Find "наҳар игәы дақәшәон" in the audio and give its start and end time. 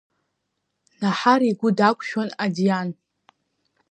0.99-2.29